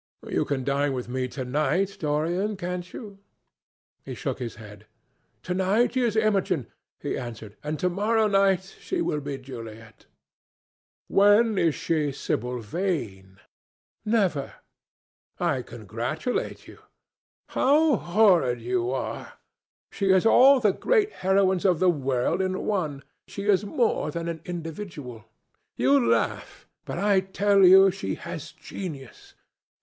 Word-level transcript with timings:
"You 0.27 0.45
can 0.45 0.63
dine 0.63 0.93
with 0.93 1.07
me 1.07 1.27
to 1.27 1.45
night, 1.45 1.97
Dorian, 1.99 2.57
can't 2.57 2.91
you?" 2.91 3.19
He 4.03 4.15
shook 4.15 4.39
his 4.39 4.55
head. 4.55 4.87
"To 5.43 5.53
night 5.53 5.93
she 5.93 6.01
is 6.01 6.15
Imogen," 6.15 6.65
he 6.99 7.15
answered, 7.15 7.55
"and 7.63 7.77
to 7.77 7.87
morrow 7.87 8.25
night 8.25 8.63
she 8.81 8.99
will 9.03 9.19
be 9.21 9.37
Juliet." 9.37 10.07
"When 11.07 11.55
is 11.59 11.75
she 11.75 12.11
Sibyl 12.11 12.61
Vane?" 12.61 13.37
"Never." 14.03 14.55
"I 15.39 15.61
congratulate 15.61 16.67
you." 16.67 16.79
"How 17.49 17.97
horrid 17.97 18.59
you 18.59 18.89
are! 18.89 19.33
She 19.91 20.09
is 20.09 20.25
all 20.25 20.59
the 20.59 20.73
great 20.73 21.11
heroines 21.11 21.63
of 21.63 21.77
the 21.77 21.91
world 21.91 22.41
in 22.41 22.65
one. 22.65 23.03
She 23.27 23.45
is 23.45 23.65
more 23.65 24.09
than 24.09 24.27
an 24.27 24.41
individual. 24.45 25.25
You 25.75 26.03
laugh, 26.03 26.65
but 26.85 26.97
I 26.97 27.19
tell 27.19 27.63
you 27.63 27.91
she 27.91 28.15
has 28.15 28.51
genius. 28.51 29.35